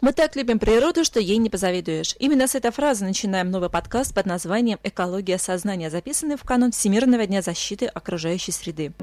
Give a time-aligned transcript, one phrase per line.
[0.00, 2.16] Мы так любим природу, что ей не позавидуешь.
[2.18, 7.26] Именно с этой фразы начинаем новый подкаст под названием «Экология сознания», записанный в канун Всемирного
[7.26, 8.94] дня защиты окружающей среды.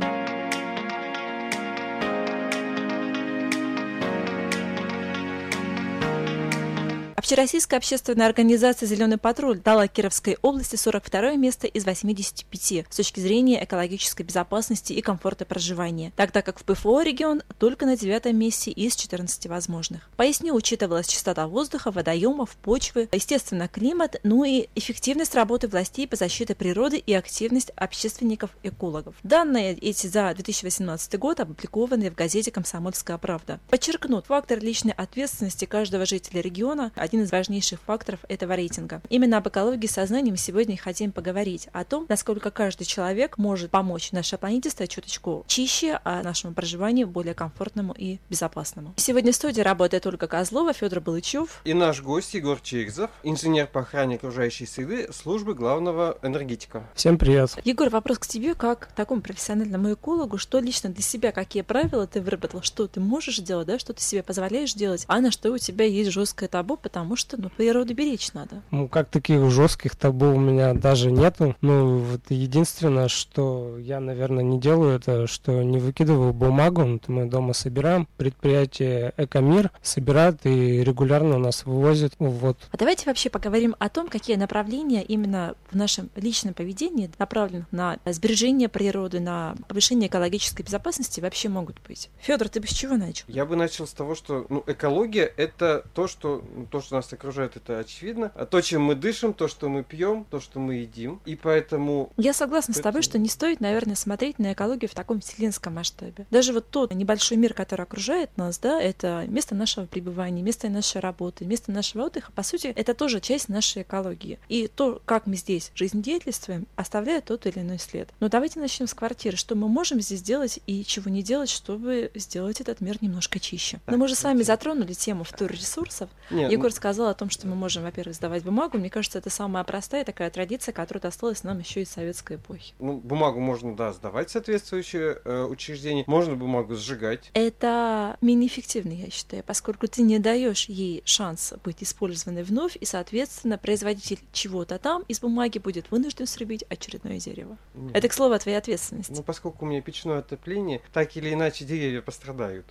[7.27, 13.61] Общероссийская общественная организация «Зеленый патруль» дала Кировской области 42 место из 85 с точки зрения
[13.61, 18.95] экологической безопасности и комфорта проживания, тогда как в ПФО регион только на девятом месте из
[18.95, 20.09] 14 возможных.
[20.15, 26.55] Поясню, учитывалась частота воздуха, водоемов, почвы, естественно, климат, ну и эффективность работы властей по защите
[26.55, 29.15] природы и активность общественников-экологов.
[29.23, 33.59] Данные эти за 2018 год опубликованы в газете «Комсомольская правда».
[33.69, 39.01] Подчеркнут, фактор личной ответственности каждого жителя региона– один из важнейших факторов этого рейтинга.
[39.09, 44.11] Именно об экологии сознания мы сегодня хотим поговорить, о том, насколько каждый человек может помочь
[44.11, 48.93] нашей планете стать чуточку чище, а нашему проживанию более комфортному и безопасному.
[48.97, 51.61] Сегодня в студии работает Ольга Козлова, Федор Балычев.
[51.63, 56.83] И наш гость Егор Чирзов, инженер по охране окружающей среды службы главного энергетика.
[56.95, 57.57] Всем привет.
[57.63, 62.07] Егор, вопрос к тебе, как к такому профессиональному экологу, что лично для себя, какие правила
[62.07, 65.51] ты выработал, что ты можешь делать, да, что ты себе позволяешь делать, а на что
[65.51, 68.61] у тебя есть жесткое табу, потому потому что, ну, природу беречь надо.
[68.69, 71.55] Ну, как таких жестких табу у меня даже нету.
[71.61, 76.83] Ну, вот единственное, что я, наверное, не делаю, это что не выкидываю бумагу.
[76.83, 78.09] Вот мы дома собираем.
[78.17, 82.13] Предприятие Экомир собирает и регулярно у нас вывозит.
[82.19, 82.57] Вот.
[82.71, 87.99] А давайте вообще поговорим о том, какие направления именно в нашем личном поведении направлены на
[88.05, 92.09] сбережение природы, на повышение экологической безопасности вообще могут быть.
[92.19, 93.23] Федор, ты бы с чего начал?
[93.29, 97.11] Я бы начал с того, что ну, экология это то, что, ну, то, что нас
[97.13, 98.31] окружает, это очевидно.
[98.35, 101.21] А то, чем мы дышим, то, что мы пьем, то, что мы едим.
[101.25, 102.11] И поэтому...
[102.17, 102.81] Я согласна поэтому...
[102.81, 106.25] с тобой, что не стоит, наверное, смотреть на экологию в таком вселенском масштабе.
[106.31, 110.99] Даже вот тот небольшой мир, который окружает нас, да, это место нашего пребывания, место нашей
[110.99, 114.39] работы, место нашего отдыха, по сути, это тоже часть нашей экологии.
[114.49, 118.09] И то, как мы здесь жизнедеятельствуем, оставляет тот или иной след.
[118.19, 119.37] Но давайте начнем с квартиры.
[119.37, 123.79] Что мы можем здесь делать и чего не делать, чтобы сделать этот мир немножко чище.
[123.85, 126.09] Но мы же с вами затронули тему вторресурсов.
[126.31, 128.77] Нет, Егор сказал о том, что мы можем, во-первых, сдавать бумагу.
[128.77, 132.73] Мне кажется, это самая простая такая традиция, которая досталась нам еще из советской эпохи.
[132.79, 137.29] Ну, бумагу можно, да, сдавать соответствующее э, учреждение, можно бумагу сжигать.
[137.33, 142.85] Это менее эффективно, я считаю, поскольку ты не даешь ей шанс быть использованной вновь, и,
[142.85, 147.57] соответственно, производитель чего-то там из бумаги будет вынужден срубить очередное дерево.
[147.73, 147.95] Нет.
[147.95, 149.11] Это, к слову, о твоей ответственности.
[149.11, 152.65] Ну, поскольку у меня печное отопление, так или иначе деревья пострадают.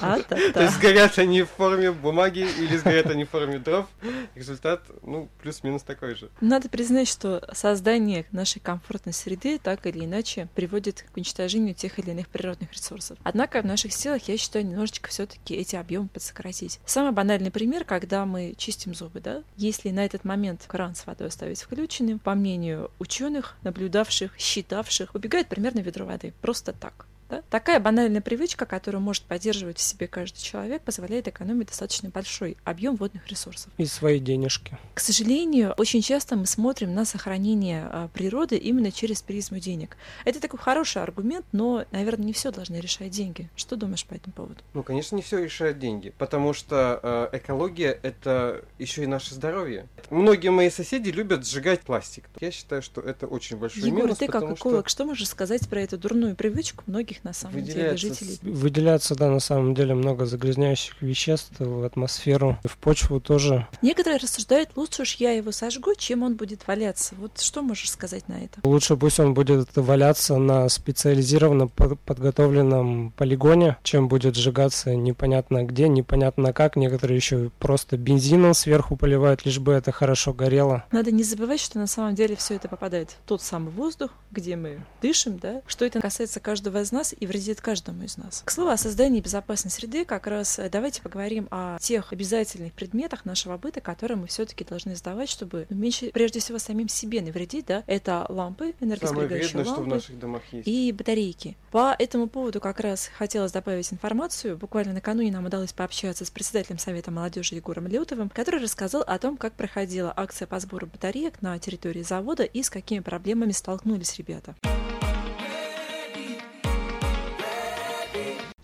[0.00, 0.52] А, да, да.
[0.52, 3.86] То есть сгорят они в форме бумаги или сгорят они в форме дров,
[4.34, 6.30] результат, ну, плюс-минус такой же.
[6.40, 12.10] Надо признать, что создание нашей комфортной среды так или иначе приводит к уничтожению тех или
[12.10, 13.18] иных природных ресурсов.
[13.22, 16.80] Однако в наших силах, я считаю, немножечко все-таки эти объемы подсократить.
[16.86, 21.28] Самый банальный пример, когда мы чистим зубы, да, если на этот момент кран с водой
[21.28, 26.32] оставить включенным, по мнению ученых, наблюдавших, считавших, убегает примерно ведро воды.
[26.40, 27.06] Просто так.
[27.30, 27.42] Да?
[27.48, 32.96] Такая банальная привычка, которую может поддерживать в себе каждый человек, позволяет экономить достаточно большой объем
[32.96, 33.72] водных ресурсов.
[33.78, 34.76] И свои денежки.
[34.94, 39.96] К сожалению, очень часто мы смотрим на сохранение а, природы именно через призму денег.
[40.24, 43.48] Это такой хороший аргумент, но, наверное, не все должны решать деньги.
[43.54, 44.56] Что думаешь по этому поводу?
[44.74, 49.86] Ну, конечно, не все решают деньги, потому что э, экология это еще и наше здоровье.
[50.10, 52.24] Многие мои соседи любят сжигать пластик.
[52.40, 54.18] Я считаю, что это очень большой Егор, минус.
[54.18, 54.96] ты как эколог, что...
[54.96, 58.38] что можешь сказать про эту дурную привычку многих многих на самом деле жителей.
[58.42, 63.66] Выделяется, да, на самом деле много загрязняющих веществ в атмосферу, в почву тоже.
[63.82, 67.14] Некоторые рассуждают, лучше уж я его сожгу, чем он будет валяться.
[67.16, 68.60] Вот что можешь сказать на это?
[68.64, 76.52] Лучше пусть он будет валяться на специализированно подготовленном полигоне, чем будет сжигаться непонятно где, непонятно
[76.52, 76.76] как.
[76.76, 80.84] Некоторые еще просто бензином сверху поливают, лишь бы это хорошо горело.
[80.92, 84.56] Надо не забывать, что на самом деле все это попадает в тот самый воздух, где
[84.56, 88.42] мы дышим, да, что это касается каждого из нас, и вредит каждому из нас.
[88.44, 93.24] К слову о создании безопасной среды, как раз э, давайте поговорим о тех обязательных предметах
[93.24, 97.84] нашего быта, которые мы все-таки должны сдавать, чтобы меньше, прежде всего, самим себе навредить, да,
[97.86, 100.66] это лампы, энергосберегающие лампы что в наших домах есть.
[100.66, 101.56] и батарейки.
[101.70, 104.56] По этому поводу как раз хотелось добавить информацию.
[104.56, 109.36] Буквально накануне нам удалось пообщаться с председателем Совета молодежи Егором Лютовым, который рассказал о том,
[109.36, 114.54] как проходила акция по сбору батареек на территории завода и с какими проблемами столкнулись ребята.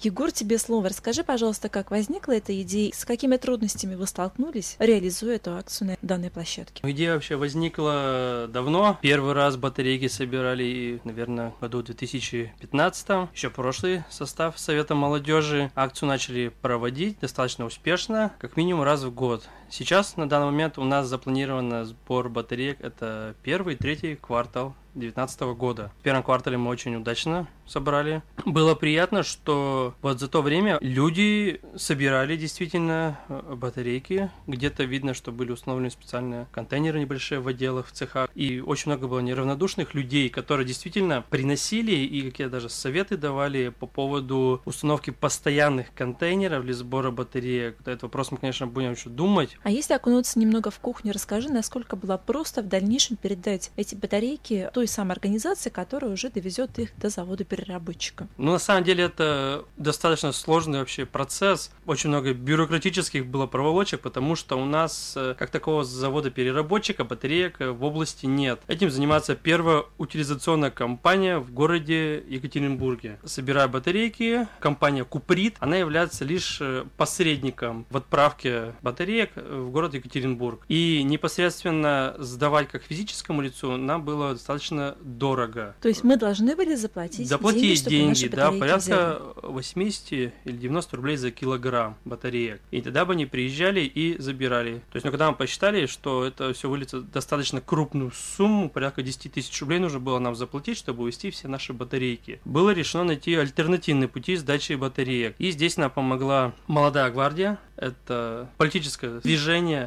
[0.01, 0.91] Егор, тебе слово.
[0.91, 5.97] Расскажи, пожалуйста, как возникла эта идея, с какими трудностями вы столкнулись, реализуя эту акцию на
[6.03, 6.83] данной площадке?
[6.91, 8.99] Идея вообще возникла давно.
[9.01, 13.31] Первый раз батарейки собирали, наверное, в году 2015.
[13.33, 15.71] Еще прошлый состав Совета молодежи.
[15.75, 19.49] Акцию начали проводить достаточно успешно, как минимум раз в год.
[19.71, 22.81] Сейчас на данный момент у нас запланирован сбор батареек.
[22.81, 25.93] Это первый, третий квартал 2019 года.
[26.01, 28.23] В первом квартале мы очень удачно собрали.
[28.45, 34.31] Было приятно, что вот за то время люди собирали действительно э, батарейки.
[34.47, 38.31] Где-то видно, что были установлены специальные контейнеры небольшие в отделах, в цехах.
[38.35, 43.87] И очень много было неравнодушных людей, которые действительно приносили и какие даже советы давали по
[43.87, 47.77] поводу установки постоянных контейнеров для сбора батареек.
[47.81, 49.56] Этот вопрос мы, конечно, будем еще думать.
[49.63, 54.71] А если окунуться немного в кухню, расскажи, насколько было просто в дальнейшем передать эти батарейки
[54.73, 58.29] той самой организации, которая уже довезет их до завода переработчика.
[58.37, 61.71] Ну, на самом деле, это достаточно сложный вообще процесс.
[61.87, 67.57] Очень много бюрократических было проволочек, потому что у нас, э, как такого завода переработчика, батареек
[67.61, 68.61] в области нет.
[68.67, 73.19] Этим занимается первая утилизационная компания в городе Екатеринбурге.
[73.25, 80.65] Собирая батарейки, компания Куприт, она является лишь э, посредником в отправке батареек в город Екатеринбург.
[80.69, 85.75] И непосредственно сдавать как физическому лицу нам было достаточно дорого.
[85.81, 89.53] То есть мы должны были заплатить Заплатить деньги, деньги, да, порядка взяли.
[89.53, 92.61] 80 или 90 рублей за килограмм батареек.
[92.71, 94.83] И тогда бы они приезжали и забирали.
[94.91, 99.33] То есть, ну, когда мы посчитали, что это все выльется достаточно крупную сумму, порядка 10
[99.33, 102.41] тысяч рублей нужно было нам заплатить, чтобы увезти все наши батарейки.
[102.45, 105.35] Было решено найти альтернативные пути сдачи батареек.
[105.39, 109.36] И здесь нам помогла молодая гвардия, это политическое движение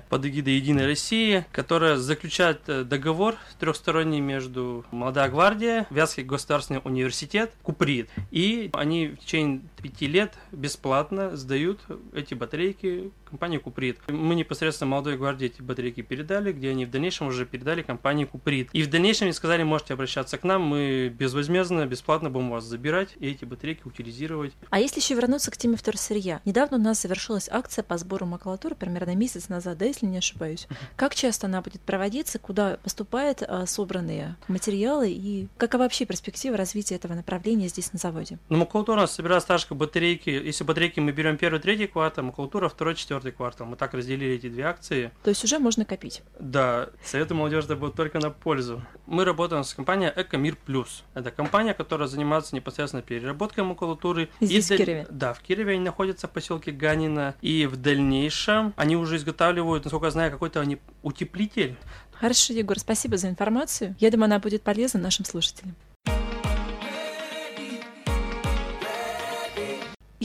[0.10, 7.52] под эгидой Единой России, которое заключает э, договор трехсторонний между Молодая гвардия, Вятский государственный университет,
[7.64, 8.10] Куприт.
[8.32, 11.80] И они в течение пяти лет бесплатно сдают
[12.14, 14.00] эти батарейки компании Куприт.
[14.08, 18.70] Мы непосредственно молодой гвардии эти батарейки передали, где они в дальнейшем уже передали компании Куприт.
[18.74, 23.10] И в дальнейшем они сказали, можете обращаться к нам, мы безвозмездно, бесплатно будем вас забирать
[23.20, 24.54] и эти батарейки утилизировать.
[24.70, 26.42] А если еще вернуться к теме вторсырья?
[26.46, 30.68] Недавно у нас завершилась акция по сбору макулатуры, примерно месяц назад, да, если не ошибаюсь.
[30.96, 36.96] Как часто она будет проводиться, куда поступают а, собранные материалы и какова вообще перспектива развития
[36.96, 38.38] этого направления здесь на заводе?
[38.50, 40.30] Ну, макулатура у нас собирает стажка батарейки.
[40.30, 43.68] Если батарейки мы берем первый, третий квартал, макулатура второй, четвертый квартал.
[43.68, 45.12] Мы так разделили эти две акции.
[45.24, 46.24] То есть уже можно копить.
[46.40, 48.82] Да, советы молодежи это будет только на пользу.
[49.06, 51.04] Мы работаем с компанией Экомир Плюс.
[51.14, 54.30] Это компания, которая занимается непосредственно переработкой макулатуры.
[54.42, 55.08] Здесь, И в Кирове?
[55.10, 57.36] Да, в Кирове они находятся в поселке Ганина.
[57.42, 61.78] И в дальнейшем они уже изготавливают, насколько я знаю, какой-то они утеплитель.
[62.14, 63.96] Хорошо, Егор, спасибо за информацию.
[64.00, 65.76] Я думаю, она будет полезна нашим слушателям.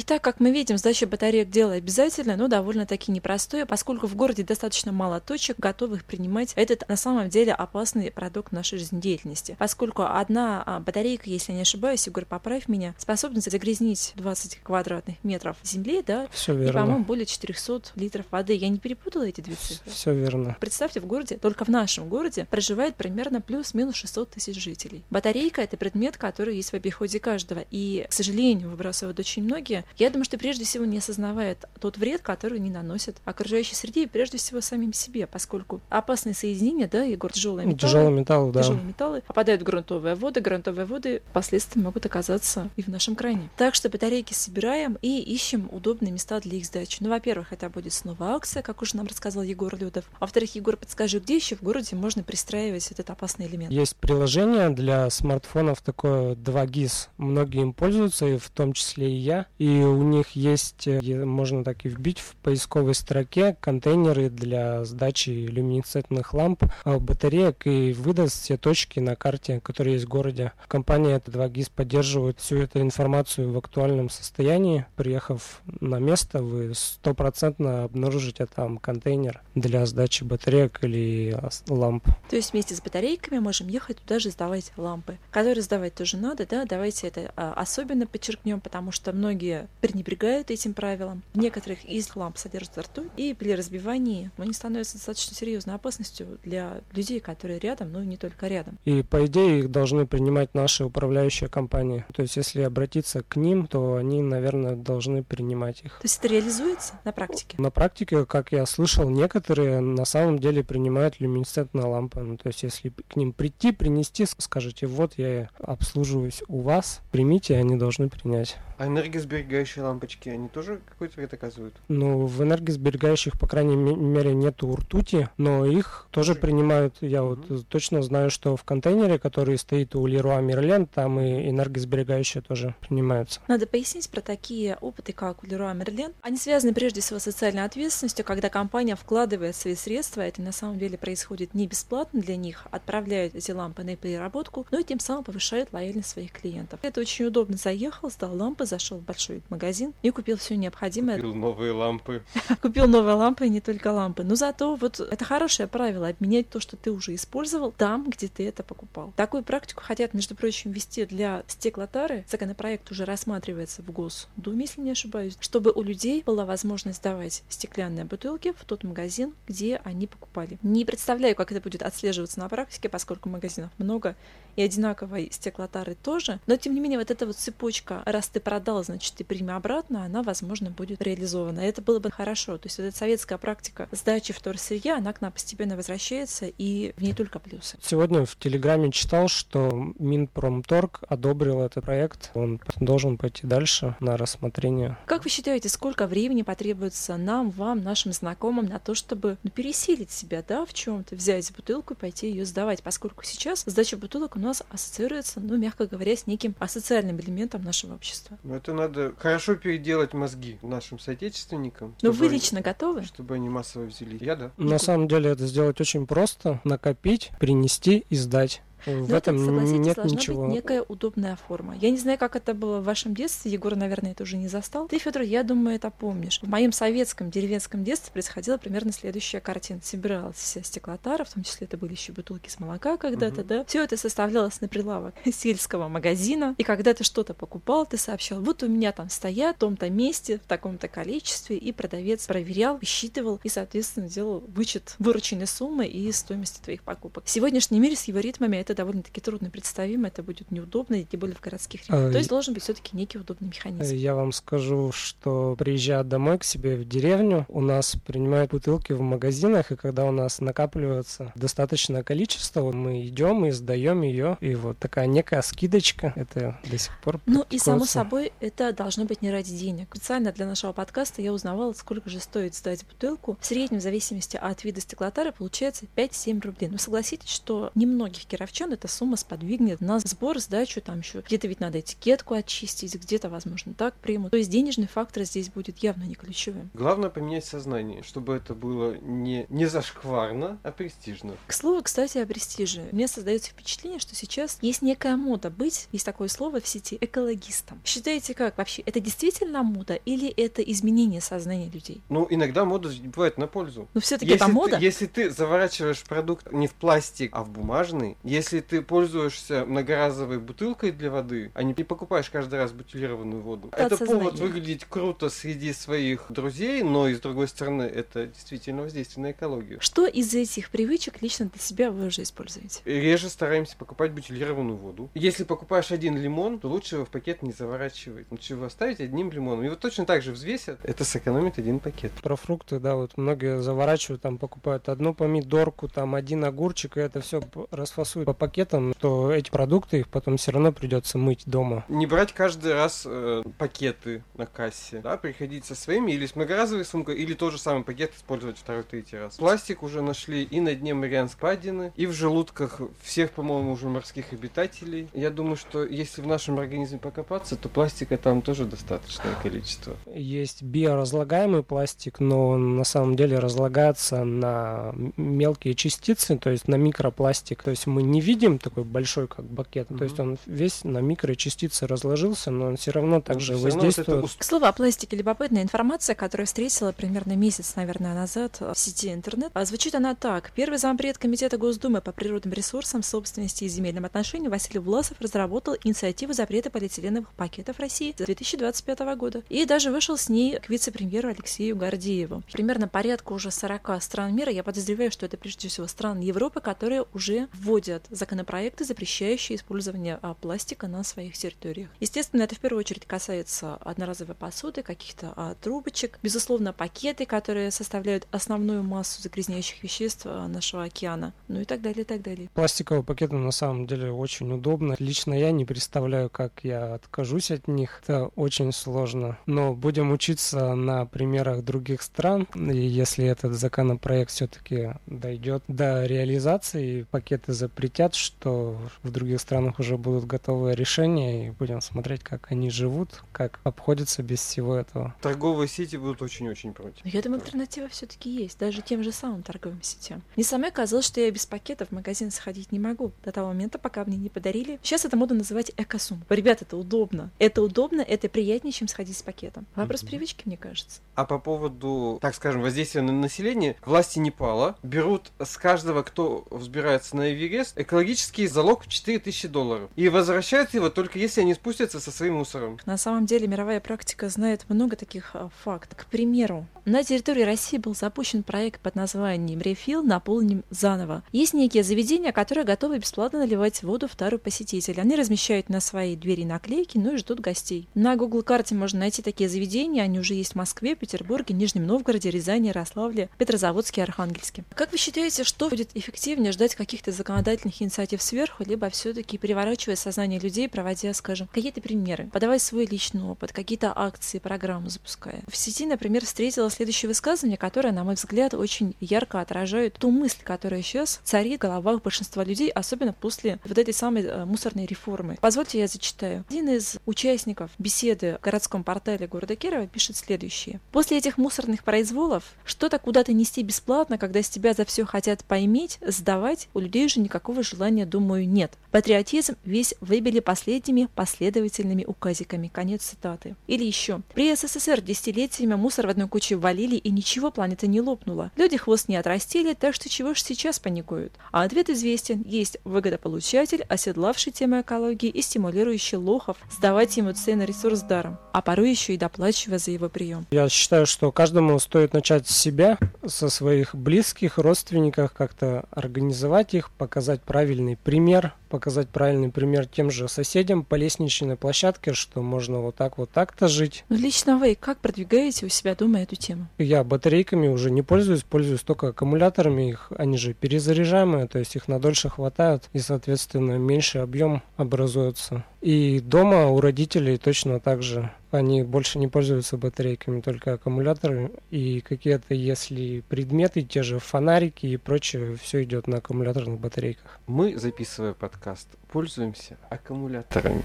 [0.05, 4.43] И так как мы видим, сдача батареек дело обязательное, но довольно-таки непростое, поскольку в городе
[4.43, 9.57] достаточно мало точек, готовых принимать этот на самом деле опасный продукт нашей жизнедеятельности.
[9.59, 15.17] Поскольку одна а, батарейка, если я не ошибаюсь, Егор, поправь меня, способна загрязнить 20 квадратных
[15.25, 16.81] метров земли, да, Все и, верно.
[16.83, 18.53] по-моему, более 400 литров воды.
[18.53, 19.91] Я не перепутала эти две цифры?
[19.91, 20.55] Все верно.
[20.61, 25.03] Представьте, в городе, только в нашем городе, проживает примерно плюс-минус 600 тысяч жителей.
[25.09, 27.65] Батарейка— это предмет, который есть в обиходе каждого.
[27.71, 29.83] И, к сожалению, выбрасывают очень многие.
[29.99, 34.07] Я думаю, что прежде всего не осознавает тот вред, который они наносят окружающей среде и
[34.07, 38.63] прежде всего самим себе, поскольку опасные соединения, да, Егор, тяжелые металлы, Тяжелый металл, да.
[38.63, 43.49] тяжелые металлы попадают в грунтовые воды, грунтовые воды впоследствии могут оказаться и в нашем кране.
[43.57, 46.99] Так что батарейки собираем и ищем удобные места для их сдачи.
[47.01, 50.05] Ну, во-первых, это будет снова акция, как уже нам рассказал Егор Людов.
[50.19, 53.71] А во-вторых, Егор, подскажи, где еще в городе можно пристраивать этот опасный элемент?
[53.71, 57.09] Есть приложение для смартфонов такое 2GIS.
[57.19, 59.47] Многие им пользуются, и в том числе и я.
[59.59, 65.31] И у них есть, э, можно так и вбить в поисковой строке контейнеры для сдачи
[65.31, 70.53] люминесцентных ламп, а, батареек и выдаст все точки на карте, которые есть в городе.
[70.69, 74.87] Компания это 2GIS поддерживает всю эту информацию в актуальном состоянии.
[74.97, 82.05] Приехав на место, вы стопроцентно обнаружите там контейнер для сдачи батареек или а, ламп.
[82.29, 86.47] То есть вместе с батарейками можем ехать туда же сдавать лампы, которые сдавать тоже надо,
[86.47, 91.23] да, давайте это а, особенно подчеркнем, потому что многие пренебрегают этим правилам.
[91.35, 96.81] В некоторых из ламп содержится ртуть, и при разбивании они становятся достаточно серьезной опасностью для
[96.93, 98.79] людей, которые рядом, но и не только рядом.
[98.87, 102.07] И по идее их должны принимать наши управляющие компании.
[102.15, 105.99] То есть если обратиться к ним, то они, наверное, должны принимать их.
[105.99, 107.61] То есть это реализуется на практике?
[107.61, 112.21] На практике, как я слышал, некоторые на самом деле принимают люминесцентные лампы.
[112.21, 117.59] Ну, то есть если к ним прийти, принести, скажите, вот я обслуживаюсь у вас, примите,
[117.59, 118.57] они должны принять.
[118.79, 121.75] А энергосберегающие лампочки, они тоже какой-то вред оказывают?
[121.89, 126.97] Ну, в энергосберегающих, по крайней мере, нету ртути, но их тоже принимают.
[127.01, 132.43] Я вот точно знаю, что в контейнере, который стоит у Леруа Мерлен, там и энергосберегающие
[132.43, 133.41] тоже принимаются.
[133.49, 136.13] Надо пояснить про такие опыты, как у Леруа Мерлен.
[136.23, 140.79] Они связаны прежде всего с социальной ответственностью, когда компания вкладывает свои средства, это на самом
[140.79, 145.25] деле происходит не бесплатно для них, отправляют эти лампы на переработку, но и тем самым
[145.25, 146.81] повышает лояльность своих клиентов.
[146.83, 147.57] Это очень удобно.
[147.57, 151.17] Заехал, сдал лампы, зашел в большой магазин и купил все необходимое.
[151.17, 152.23] Купил новые лампы.
[152.63, 154.23] Купил новые лампы и не только лампы.
[154.25, 158.47] Но зато вот это хорошее правило обменять то, что ты уже использовал, там, где ты
[158.47, 159.13] это покупал.
[159.17, 162.25] Такую практику хотят, между прочим, ввести для стеклотары.
[162.29, 168.05] Законопроект уже рассматривается в Госдуме, если не ошибаюсь, чтобы у людей была возможность сдавать стеклянные
[168.05, 170.59] бутылки в тот магазин, где они покупали.
[170.63, 174.17] Не представляю, как это будет отслеживаться на практике, поскольку магазинов много,
[174.57, 176.41] и одинаковой стеклотары тоже.
[176.47, 180.05] Но, тем не менее, вот эта вот цепочка, раз ты продал, значит, ты прими обратно,
[180.05, 181.59] она, возможно, будет реализована.
[181.59, 182.57] И это было бы хорошо.
[182.57, 187.03] То есть вот эта советская практика сдачи вторсырья, она к нам постепенно возвращается, и в
[187.03, 187.77] ней только плюсы.
[187.83, 192.31] Сегодня в Телеграме читал, что Минпромторг одобрил этот проект.
[192.35, 194.99] Он должен пойти дальше на рассмотрение.
[195.07, 200.13] Как вы считаете, сколько времени потребуется нам, вам, нашим знакомым на то, чтобы ну, пересилить
[200.13, 204.39] себя, да, в чем-то, взять бутылку и пойти ее сдавать, поскольку сейчас сдача бутылок у
[204.39, 208.39] нас ассоциируется, ну, мягко говоря, с неким асоциальным элементом нашего общества.
[208.45, 211.95] Ну, это надо хорошо переделать мозги нашим соотечественникам.
[212.03, 213.03] Но вы лично готовы?
[213.05, 214.23] Чтобы они массово взяли.
[214.23, 214.51] Я да.
[214.59, 216.61] На самом деле это сделать очень просто.
[216.63, 218.63] Накопить, принести и сдать.
[218.87, 220.45] В Но этом это, согласитесь, нет должна ничего.
[220.47, 221.77] быть некая удобная форма.
[221.77, 223.51] Я не знаю, как это было в вашем детстве.
[223.53, 224.89] Егор, наверное, это уже не застал.
[224.89, 226.41] Ты, Федор, я думаю, это помнишь.
[226.43, 229.81] В моем советском деревенском детстве происходила примерно следующая картина.
[229.83, 233.47] Собиралась вся стеклотара, в том числе это были еще бутылки с молока когда-то, Мгм.
[233.47, 233.65] да.
[233.65, 236.55] Все это составлялось на прилавок сельского магазина.
[236.59, 240.39] И когда ты что-то покупал, ты сообщал, вот у меня там стоят в том-то месте,
[240.39, 246.61] в таком-то количестве, и продавец проверял, высчитывал и, соответственно, делал вычет вырученной суммы и стоимости
[246.63, 247.25] твоих покупок.
[247.25, 251.21] В сегодняшнем мире с его ритмами это довольно-таки трудно представимо, это будет неудобно, и тем
[251.21, 251.83] более в городских.
[251.89, 253.95] А, То есть должен быть все-таки некий удобный механизм.
[253.95, 259.01] Я вам скажу, что приезжая домой к себе в деревню, у нас принимают бутылки в
[259.01, 264.79] магазинах, и когда у нас накапливается достаточное количество, мы идем и сдаем ее, и вот
[264.79, 269.31] такая некая скидочка, это до сих пор Ну и само собой, это должно быть не
[269.31, 269.89] ради денег.
[269.91, 273.39] Специально для нашего подкаста я узнавала, сколько же стоит сдать бутылку.
[273.41, 276.69] В среднем, в зависимости от вида стеклотары, получается 5-7 рублей.
[276.69, 281.61] Но согласитесь, что немногих кировчан эта сумма сподвигнет на сбор, сдачу, там еще где-то ведь
[281.61, 284.31] надо этикетку очистить, где-то, возможно, так примут.
[284.31, 286.71] То есть денежный фактор здесь будет явно не ключевым.
[286.75, 291.35] Главное поменять сознание, чтобы это было не, не зашкварно, а престижно.
[291.47, 292.89] К слову, кстати, о престиже.
[292.93, 297.81] Мне создается впечатление, что сейчас есть некая мода быть, есть такое слово в сети, экологистом.
[297.85, 298.83] Считаете как вообще?
[298.83, 302.03] Это действительно мода или это изменение сознания людей?
[302.09, 303.89] Ну, иногда мода бывает на пользу.
[303.95, 304.77] Но все-таки это ты, мода.
[304.79, 310.93] если ты заворачиваешь продукт не в пластик, а в бумажный, если ты пользуешься многоразовой бутылкой
[310.93, 314.25] для воды, а не покупаешь каждый раз бутилированную воду, Это это осознание.
[314.25, 319.31] повод выглядеть круто среди своих друзей, но и с другой стороны, это действительно воздействие на
[319.33, 319.81] экологию.
[319.81, 322.81] Что из этих привычек лично для себя вы уже используете?
[322.85, 325.11] Реже стараемся покупать бутилированную воду.
[325.15, 328.27] Если покупаешь один лимон, то лучше его в пакет не заворачивать.
[328.31, 329.65] Лучше его оставить одним лимоном.
[329.65, 330.85] Его точно так же взвесят.
[330.85, 332.13] Это сэкономит один пакет.
[332.23, 337.21] Про фрукты, да, вот многие заворачивают, там покупают одну помидорку, там один огурчик, и это
[337.21, 341.85] все расфасуют по пакетам, то эти продукты их потом все равно придется мыть дома.
[341.89, 346.85] Не брать каждый раз э, пакеты на кассе, да, приходить со своими или с многоразовой
[346.85, 349.37] сумкой, или тот же самый пакет использовать второй, третий раз.
[349.37, 354.33] Пластик уже нашли и на дне Марианской впадины, и в желудках всех, по-моему, уже морских
[354.33, 355.09] обитателей.
[355.15, 359.97] Я думаю, что если в нашем организме покопаться, то пластика там тоже достаточное количество.
[360.15, 366.77] Есть биоразлагаемый пластик, но он на самом деле разлагается на мелкие частицы, то есть на
[366.77, 367.63] микропластик.
[367.63, 369.89] То есть мы не видим такой большой, как бакет.
[369.89, 373.99] То есть он весь на микрочастицы разложился, но он все равно также Всё равно вот
[373.99, 374.39] это воздействует.
[374.39, 379.13] К слову о пластике, любопытная информация, которую я встретила примерно месяц, наверное, назад в сети
[379.13, 379.51] интернет.
[379.55, 380.53] А Звучит она так.
[380.55, 386.33] Первый зампред Комитета Госдумы по природным ресурсам, собственности и земельным отношениям Василий Власов разработал инициативу
[386.33, 389.43] запрета полиэтиленовых пакетов России с 2025 года.
[389.49, 392.43] И даже вышел с ней к вице-премьеру Алексею Гордееву.
[392.53, 394.53] Примерно порядка уже 40 стран мира.
[394.53, 400.35] Я подозреваю, что это прежде всего страны Европы, которые уже вводят законопроекты, запрещающие использование а,
[400.35, 401.89] пластика на своих территориях.
[402.01, 408.27] Естественно, это в первую очередь касается одноразовой посуды, каких-то а, трубочек, безусловно, пакеты, которые составляют
[408.31, 412.49] основную массу загрязняющих веществ а, нашего океана, ну и так далее, и так далее.
[412.55, 414.97] Пластиковые пакеты на самом деле очень удобно.
[414.99, 418.01] Лично я не представляю, как я откажусь от них.
[418.03, 419.39] Это очень сложно.
[419.47, 422.47] Но будем учиться на примерах других стран.
[422.55, 429.97] И если этот законопроект все-таки дойдет до реализации, пакеты запретят, что в других странах уже
[429.97, 435.15] будут готовые решения, и будем смотреть, как они живут, как обходятся без всего этого.
[435.23, 437.05] Торговые сети будут очень-очень против.
[437.05, 440.23] Но я думаю, альтернатива все-таки есть, даже тем же самым торговым сетям.
[440.37, 443.79] Мне самой казалось, что я без пакетов в магазин сходить не могу до того момента,
[443.79, 444.79] пока мне не подарили.
[444.83, 446.23] Сейчас это мода называть экосум.
[446.29, 447.31] Ребят, это удобно.
[447.39, 449.67] Это удобно, это приятнее, чем сходить с пакетом.
[449.77, 450.07] Вопрос mm-hmm.
[450.07, 451.01] привычки, мне кажется.
[451.15, 457.17] А по поводу, так скажем, воздействия на население, власти Непала берут с каждого, кто взбирается
[457.17, 459.89] на Эверест, экологический залог в 4000 долларов.
[459.95, 462.79] И возвращают его только если они спустятся со своим мусором.
[462.87, 465.97] На самом деле мировая практика знает много таких а, фактов.
[465.97, 470.03] К примеру, на территории России был запущен проект под названием «Рефил.
[470.03, 471.23] Наполним заново».
[471.33, 475.03] Есть некие заведения, которые готовы бесплатно наливать воду в тару посетителя.
[475.03, 477.89] Они размещают на своей двери наклейки, ну и ждут гостей.
[477.95, 482.31] На Google карте можно найти такие заведения, они уже есть в Москве, Петербурге, Нижнем Новгороде,
[482.31, 484.65] Рязани, Ярославле, Петрозаводске и Архангельске.
[484.75, 490.41] Как вы считаете, что будет эффективнее ждать каких-то законодательных инициатив сверху, либо все-таки переворачивая сознание
[490.41, 495.43] людей, проводя, скажем, какие-то примеры, подавая свой личный опыт, какие-то акции, программы запуская?
[495.49, 500.43] В сети, например, встретила следующее высказывание, которое, на мой взгляд, очень ярко отражает ту мысль,
[500.43, 505.39] которая сейчас царит в головах большинства людей, особенно после вот этой самой э, мусорной реформы.
[505.41, 506.45] Позвольте, я зачитаю.
[506.49, 510.81] Один из участников беседы в городском портале города Кирова пишет следующее.
[510.93, 515.99] После этих мусорных произволов что-то куда-то нести бесплатно, когда с тебя за все хотят поиметь,
[516.01, 517.74] сдавать, у людей уже никакого желания,
[518.07, 518.73] думаю, нет.
[518.91, 522.71] Патриотизм весь выбили последними последовательными указиками.
[522.73, 523.57] Конец цитаты.
[523.67, 524.21] Или еще.
[524.35, 528.53] При СССР десятилетиями мусор в одной куче валили и ничего планета не лопнула.
[528.57, 531.33] Люди хвост не отрастили, так что чего ж сейчас паникуют?
[531.51, 532.43] А ответ известен.
[532.47, 538.91] Есть выгодополучатель, оседлавший тему экологии и стимулирующий лохов сдавать ему ценный ресурс даром, а порой
[538.91, 540.47] еще и доплачивая за его прием.
[540.51, 546.91] Я считаю, что каждому стоит начать с себя, со своих близких, родственников, как-то организовать их,
[546.91, 552.97] показать правильный пример, показать правильный пример тем же соседям по лестничной площадке, что можно вот
[552.97, 554.05] так вот так-то жить.
[554.09, 556.67] Ну, лично вы как продвигаете у себя дома эту тему?
[556.79, 561.87] Я батарейками уже не пользуюсь, пользуюсь только аккумуляторами, их, они же перезаряжаемые, то есть их
[561.87, 565.65] надольше хватает, и, соответственно, меньше объем образуется.
[565.85, 568.31] И дома у родителей точно так же.
[568.51, 571.51] Они больше не пользуются батарейками, только аккумуляторы.
[571.71, 577.39] И какие-то, если предметы, те же фонарики и прочее, все идет на аккумуляторных батарейках.
[577.47, 580.83] Мы, записывая подкаст, пользуемся аккумуляторами.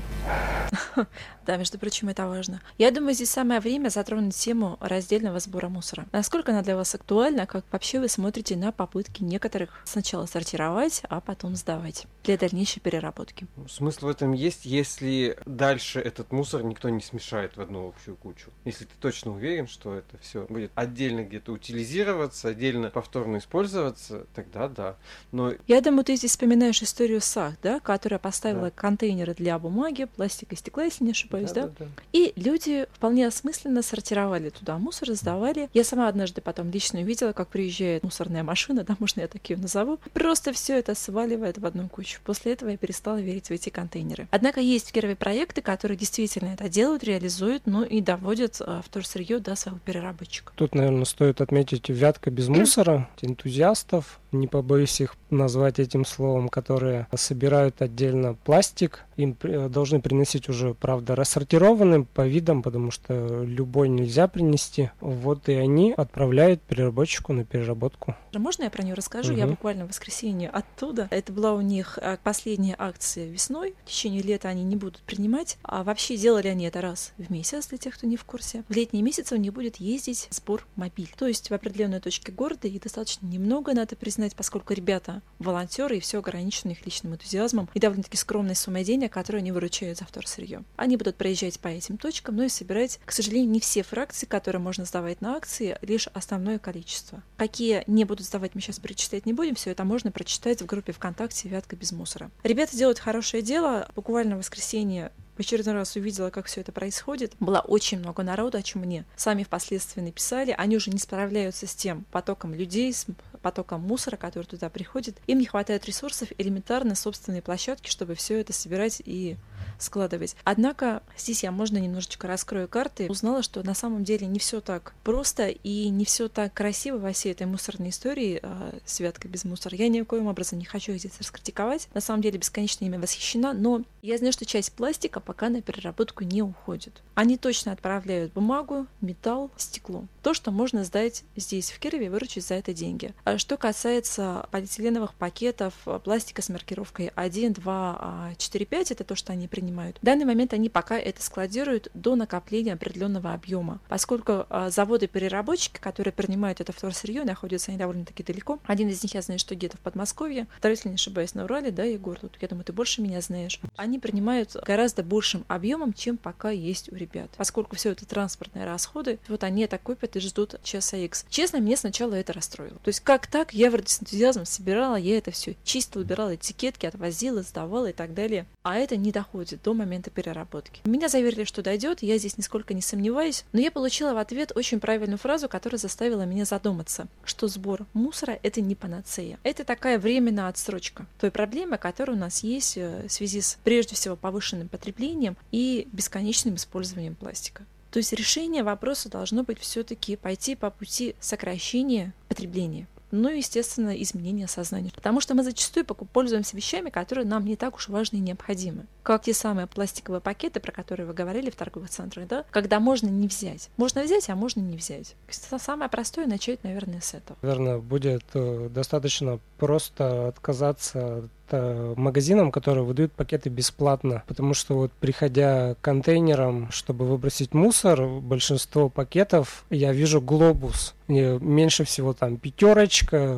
[1.46, 2.62] Да, между прочим, это важно.
[2.78, 6.06] Я думаю, здесь самое время затронуть тему раздельного сбора мусора.
[6.12, 11.22] Насколько она для вас актуальна, как вообще вы смотрите на попытки некоторых сначала сортировать, а
[11.22, 13.48] потом сдавать для дальнейшей переработки?
[13.68, 18.52] Смысл в этом есть, если дальше этот мусор никто не смешает в одну общую кучу.
[18.64, 24.68] Если ты точно уверен, что это все будет отдельно где-то утилизироваться, отдельно повторно использоваться, тогда
[24.68, 24.98] да.
[25.32, 25.54] Но...
[25.66, 28.72] Я думаю, ты здесь вспоминаешь историю САХ, да, которая поставила да.
[28.72, 31.74] контейнеры для бумаги, пластика и стекла, если не ошибаюсь, да, да?
[31.80, 31.86] да?
[32.14, 35.70] И люди вполне осмысленно сортировали туда мусор, сдавали.
[35.74, 39.58] Я сама однажды потом лично увидела, как приезжает мусорная машина, да, можно я так ее
[39.58, 42.20] назову, просто все это сваливает в одну кучу.
[42.24, 44.28] После этого я перестала верить в эти контейнеры.
[44.32, 49.40] Однако есть в Кирове проекты, которые действительно это делают, реализуют, ну и доводят э, вторсырье
[49.40, 50.52] до своего переработчика.
[50.56, 57.08] Тут, наверное, стоит отметить вятка без мусора, энтузиастов, не побоюсь их назвать этим словом, которые
[57.16, 57.99] собирают отдельно
[58.44, 59.06] пластик.
[59.20, 59.36] Им
[59.70, 64.92] должны приносить уже, правда, рассортированным по видам, потому что любой нельзя принести.
[65.02, 68.16] Вот и они отправляют переработчику на переработку.
[68.34, 69.34] Можно я про нее расскажу?
[69.34, 69.40] Угу.
[69.40, 71.10] Я буквально в воскресенье оттуда.
[71.12, 73.76] Это была у них э, последняя акция весной.
[73.84, 75.58] В течение лета они не будут принимать.
[75.64, 78.64] А вообще делали они это раз в месяц, для тех, кто не в курсе.
[78.70, 81.12] В летние месяцы у них будет ездить сбор мобиль.
[81.18, 86.00] То есть в определенной точке города их достаточно немного, надо признать, поскольку ребята волонтеры и
[86.00, 90.64] все ограничено их личным энтузиазмом и довольно-таки скромной суммой денег, которые они выручают за вторсырье.
[90.76, 94.62] Они будут проезжать по этим точкам, но и собирать, к сожалению, не все фракции, которые
[94.62, 97.22] можно сдавать на акции, лишь основное количество.
[97.38, 100.94] Какие не будут сдавать, мы сейчас перечислять не будем, все это можно прочитать в группе
[100.94, 102.32] ВКонтакте «Вятка без мусора».
[102.44, 103.90] Ребята делают хорошее дело.
[103.96, 107.32] Буквально в воскресенье в очередной раз увидела, как все это происходит.
[107.40, 110.54] Было очень много народу, о чем мне сами впоследствии написали.
[110.58, 113.06] Они уже не справляются с тем потоком людей, с
[113.42, 115.18] потоком мусора, который туда приходит.
[115.28, 119.38] Им не хватает ресурсов элементарно собственной площадки, чтобы все это собирать и
[119.80, 120.36] складывать.
[120.44, 123.08] Однако здесь я можно немножечко раскрою карты.
[123.10, 127.12] Узнала, что на самом деле не все так просто и не все так красиво во
[127.12, 129.76] всей этой мусорной истории э, «Святка без мусора».
[129.76, 131.88] Я ни в коем образом не хочу их здесь раскритиковать.
[131.94, 136.24] На самом деле бесконечно ими восхищена, но я знаю, что часть пластика пока на переработку
[136.24, 137.02] не уходит.
[137.16, 140.06] Они точно отправляют бумагу, металл, стекло.
[140.24, 143.14] То, что можно сдать здесь, в Кирове, выручить за это деньги.
[143.24, 149.34] А что касается полиэтиленовых пакетов, пластика с маркировкой 1, 2, 4, 5, это то, что
[149.34, 149.69] они принимают.
[149.70, 156.14] В данный момент они пока это складируют до накопления определенного объема, поскольку а, заводы-переработчики, которые
[156.14, 158.60] принимают это вторсырье, находятся они довольно-таки далеко.
[158.66, 161.72] Один из них, я знаю, что где-то в Подмосковье, второй, если не ошибаюсь, на Урале,
[161.72, 163.60] да, Егор, тут, я думаю, ты больше меня знаешь.
[163.76, 167.30] Они принимают гораздо большим объемом, чем пока есть у ребят.
[167.38, 171.26] Поскольку все это транспортные расходы, вот они это купят и ждут часа X.
[171.30, 172.78] Честно, мне сначала это расстроило.
[172.84, 173.54] То есть как так?
[173.54, 178.14] Я вроде с энтузиазмом собирала, я это все чистила, убирала этикетки, отвозила, сдавала и так
[178.14, 178.46] далее.
[178.64, 180.82] А это не доходит до момента переработки.
[180.86, 184.80] Меня заверили, что дойдет, я здесь нисколько не сомневаюсь, но я получила в ответ очень
[184.80, 189.40] правильную фразу, которая заставила меня задуматься, что сбор мусора— это не панацея.
[189.44, 193.96] Это такая временная отсрочка той проблемы, которая у нас есть э, в связи с, прежде
[193.96, 197.66] всего, повышенным потреблением и бесконечным использованием пластика.
[197.92, 203.90] То есть решение вопроса должно быть все-таки пойти по пути сокращения потребления ну и, естественно,
[204.02, 204.92] изменение сознания.
[204.94, 208.86] Потому что мы зачастую пользуемся вещами, которые нам не так уж важны и необходимы.
[209.04, 212.46] Как те самые пластиковые пакеты, про которые вы говорили в торговых центрах, да?
[212.52, 213.70] Когда можно не взять.
[213.78, 215.16] Можно взять, а можно не взять.
[215.30, 217.38] Самое простое начать, наверное, с этого.
[217.42, 225.76] Наверное, будет э, достаточно просто отказаться магазинам, которые выдают пакеты бесплатно, потому что вот приходя
[225.76, 233.36] к контейнерам, чтобы выбросить мусор, большинство пакетов я вижу глобус, меньше всего там пятерочка.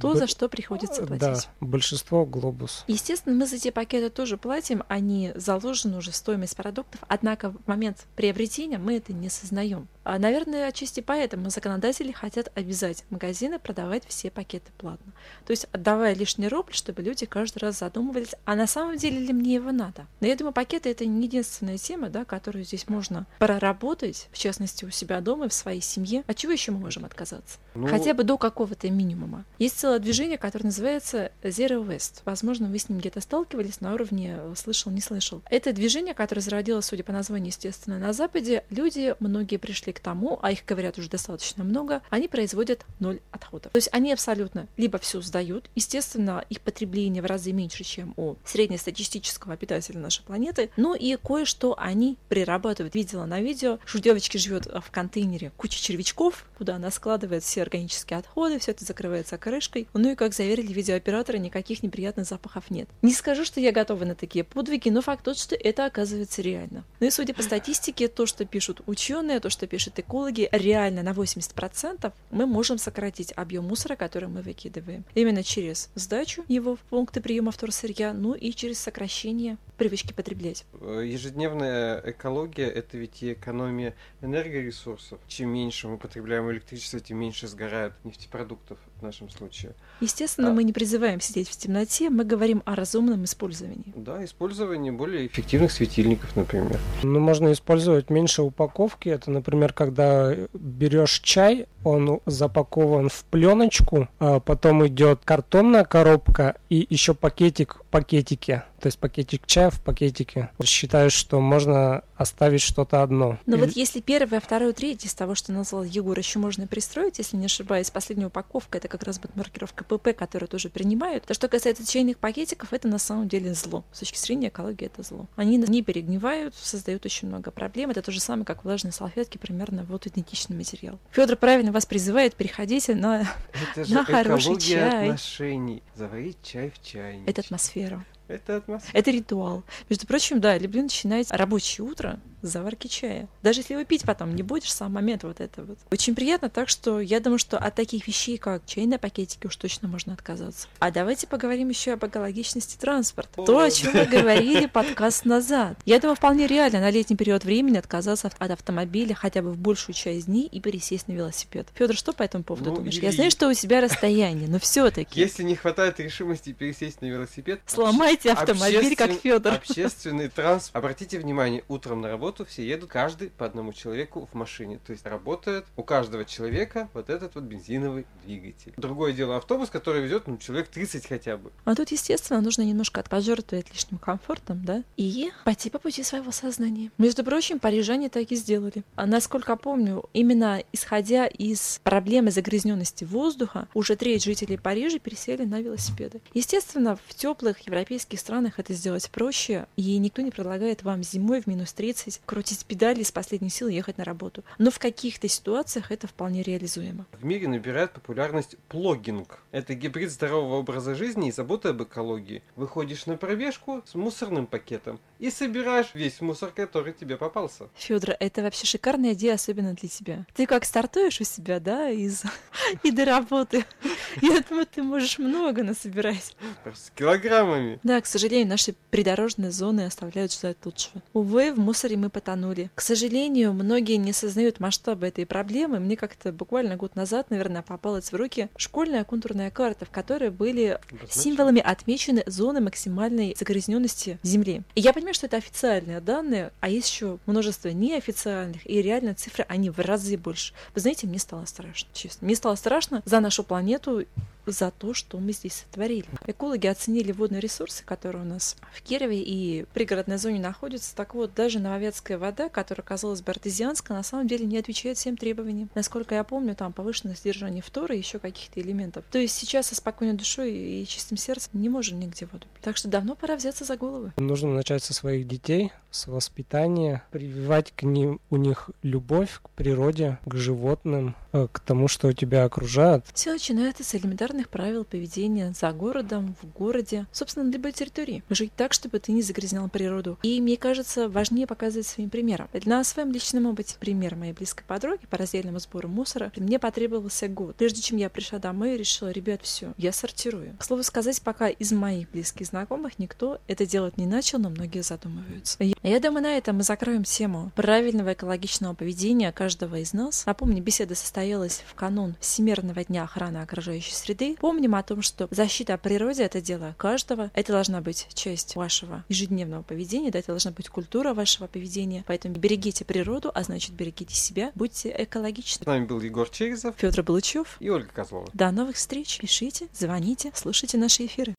[0.00, 1.20] То, за что приходится платить.
[1.20, 2.84] Да, большинство глобус.
[2.86, 7.56] Естественно, мы за эти пакеты тоже платим, они заложены уже в стоимость продуктов, однако в
[7.66, 9.88] момент приобретения мы это не сознаем.
[10.08, 15.12] А, наверное, отчасти поэтому законодатели хотят обязать магазины продавать все пакеты платно.
[15.44, 19.34] То есть отдавая лишний рубль, чтобы люди каждый раз задумывались, а на самом деле ли
[19.34, 20.06] мне его надо.
[20.20, 24.86] Но я думаю, пакеты это не единственная тема, да, которую здесь можно проработать, в частности,
[24.86, 26.24] у себя дома, в своей семье.
[26.26, 27.58] От чего еще мы можем отказаться?
[27.74, 27.86] Ну...
[27.86, 29.44] Хотя бы до какого-то минимума.
[29.58, 32.22] Есть целое движение, которое называется Zero Waste.
[32.24, 35.42] Возможно, вы с ним где-то сталкивались на уровне э, слышал, не слышал.
[35.50, 38.64] Это движение, которое зародилось, судя по названию, естественно, на Западе.
[38.70, 43.72] Люди, многие пришли к тому, а их говорят уже достаточно много, они производят ноль отходов.
[43.72, 48.36] То есть они абсолютно либо все сдают, естественно, их потребление в разы меньше, чем у
[48.44, 52.94] среднестатистического обитателя нашей планеты, ну и кое-что они прирабатывают.
[52.94, 58.18] Видела на видео, что девочки живет в контейнере куча червячков, куда она складывает все органические
[58.18, 59.88] отходы, все это закрывается крышкой.
[59.94, 62.88] Ну и, как заверили видеооператоры, никаких неприятных запахов нет.
[63.02, 66.84] Не скажу, что я готова на такие подвиги, но факт тот, что это оказывается реально.
[67.00, 71.02] Ну и судя по статистике, то, что пишут ученые, то, что пишут пишут экологи, реально
[71.02, 75.04] на 80% мы можем сократить объем мусора, который мы выкидываем.
[75.14, 80.64] Именно через сдачу его в пункты приема вторсырья, ну и через сокращение привычки потреблять.
[80.80, 85.18] Э, ежедневная экология– это ведь и экономия энергоресурсов.
[85.28, 89.74] Чем меньше мы потребляем электричество, тем меньше сгорает нефтепродуктов в нашем случае.
[90.00, 90.52] Естественно, а...
[90.52, 93.92] мы не призываем сидеть в темноте, мы говорим о разумном использовании.
[93.94, 96.78] Да, использование более эффективных светильников, например.
[97.02, 99.08] Ну, можно использовать меньше упаковки.
[99.08, 106.86] Это, например, когда берешь чай, он запакован в пленочку, а потом идет картонная коробка и
[106.88, 110.50] еще пакетик пакетике то есть пакетик чая в пакетике.
[110.62, 113.38] Считаю, что можно оставить что-то одно.
[113.46, 113.64] Но Или...
[113.64, 117.46] вот если первое, второе, третье из того, что назвал Егор, еще можно пристроить, если не
[117.46, 121.24] ошибаюсь, последняя упаковка, это как раз будет маркировка ПП, которую тоже принимают.
[121.24, 123.84] То, что касается чайных пакетиков, это на самом деле зло.
[123.92, 125.26] С точки зрения экологии это зло.
[125.36, 127.90] Они не перегнивают, создают очень много проблем.
[127.90, 130.98] Это то же самое, как влажные салфетки, примерно вот идентичный материал.
[131.10, 133.24] Федор правильно вас призывает, переходите на,
[133.72, 135.04] это же на хороший чай.
[135.04, 135.82] отношений.
[135.94, 137.30] Заварить чай в чайнике.
[137.30, 138.04] Это атмосфера.
[138.28, 138.98] Это атмосфера.
[138.98, 139.64] Это ритуал.
[139.88, 143.28] Между прочим, да, люблю начинать рабочее утро с заварки чая.
[143.42, 145.78] Даже если его пить потом не будешь, сам момент вот это вот.
[145.90, 149.88] Очень приятно, так что я думаю, что от таких вещей, как чайные пакетики, уж точно
[149.88, 150.68] можно отказаться.
[150.78, 153.40] А давайте поговорим еще об экологичности транспорта.
[153.40, 155.78] О, То, о чем мы говорили подкаст назад.
[155.84, 159.94] Я думаю, вполне реально на летний период времени отказаться от автомобиля хотя бы в большую
[159.94, 161.68] часть дней и пересесть на велосипед.
[161.74, 162.98] Федор, что по этому поводу ну, думаешь?
[162.98, 165.18] Я знаю, что у тебя расстояние, но все-таки.
[165.18, 169.54] Если не хватает решимости пересесть на велосипед, сломать покупайте автомобиль, как Федор.
[169.54, 170.76] Общественный транспорт.
[170.76, 174.78] Обратите внимание, утром на работу все едут, каждый по одному человеку в машине.
[174.84, 178.74] То есть работает у каждого человека вот этот вот бензиновый двигатель.
[178.76, 181.52] Другое дело автобус, который везет ну, человек 30 хотя бы.
[181.64, 186.90] А тут, естественно, нужно немножко отпожертвовать лишним комфортом, да, и пойти по пути своего сознания.
[186.98, 188.82] Между прочим, парижане так и сделали.
[188.96, 195.60] А насколько помню, именно исходя из проблемы загрязненности воздуха, уже треть жителей Парижа пересели на
[195.60, 196.20] велосипеды.
[196.34, 201.46] Естественно, в теплых европейских странах это сделать проще, и никто не предлагает вам зимой в
[201.46, 204.44] минус 30 крутить педали с последней силы ехать на работу.
[204.58, 207.06] Но в каких-то ситуациях это вполне реализуемо.
[207.12, 209.40] В мире набирает популярность плогинг.
[209.50, 212.42] Это гибрид здорового образа жизни и заботы об экологии.
[212.56, 217.68] Выходишь на пробежку с мусорным пакетом и собираешь весь мусор, который тебе попался.
[217.74, 220.26] Федор, это вообще шикарная идея, особенно для тебя.
[220.34, 222.22] Ты как стартуешь у себя, да, из
[222.82, 223.64] и до работы.
[224.22, 226.36] Я думаю, ты можешь много насобирать.
[226.62, 227.80] Просто с килограммами.
[227.82, 231.02] Да, к сожалению, наши придорожные зоны оставляют желать лучшего.
[231.12, 232.70] Увы, в мусоре мы потонули.
[232.74, 235.80] К сожалению, многие не осознают масштабы этой проблемы.
[235.80, 240.78] Мне как-то буквально год назад, наверное, попалась в руки школьная контурная карта, в которой были
[241.10, 244.62] символами отмечены зоны максимальной загрязненности Земли.
[244.74, 249.44] И я понимаю, что это официальные данные, а есть еще множество неофициальных, и реально цифры,
[249.48, 250.54] они в разы больше.
[250.74, 252.26] Вы знаете, мне стало страшно, честно.
[252.26, 254.04] Мне стало страшно за нашу планету,
[254.52, 256.06] за то, что мы здесь сотворили.
[256.26, 260.94] Экологи оценили водные ресурсы, которые у нас в Кирове и пригородной зоне находятся.
[260.94, 265.16] Так вот, даже нововятская вода, которая казалась бы артезианской, на самом деле не отвечает всем
[265.16, 265.70] требованиям.
[265.74, 269.04] Насколько я помню, там повышенное содержание фторы и еще каких-то элементов.
[269.10, 272.62] То есть сейчас со спокойной душой и чистым сердцем не можем нигде воду пить.
[272.62, 274.12] Так что давно пора взяться за головы.
[274.16, 280.18] Нужно начать со своих детей, с воспитания, прививать к ним у них любовь к природе,
[280.26, 283.04] к животным, э, к тому, что тебя окружает.
[283.14, 283.94] Все начинается с
[284.38, 288.22] элементарных правил поведения за городом, в городе, собственно, на любой территории.
[288.30, 290.18] Жить так, чтобы ты не загрязнял природу.
[290.22, 292.48] И мне кажется, важнее показывать своим примером.
[292.64, 297.56] На своем личном опыте пример моей близкой подруги по раздельному сбору мусора мне потребовался год.
[297.56, 300.56] Прежде чем я пришла домой решила, ребят, все, я сортирую.
[300.58, 304.82] К слову сказать, пока из моих близких знакомых никто это делать не начал, но многие
[304.82, 305.58] задумываются.
[305.82, 310.26] Я думаю, на этом мы закроем тему правильного экологичного поведения каждого из нас.
[310.26, 314.27] Напомню, беседа состоялась в канун Всемирного дня охраны окружающей среды.
[314.36, 317.30] Помним о том, что защита о природе— это дело каждого.
[317.34, 322.04] Это должна быть часть вашего ежедневного поведения, да, это должна быть культура вашего поведения.
[322.06, 325.64] Поэтому берегите природу, а значит, берегите себя, будьте С экологичны.
[325.66, 327.56] нами был Егор Черезов Федор Балычев.
[327.60, 328.28] и Ольга Козлова.
[328.34, 329.18] До новых встреч.
[329.18, 331.34] Пишите, звоните, слушайте наши эфиры.